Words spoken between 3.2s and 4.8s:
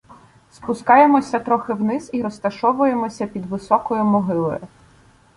під високою могилою.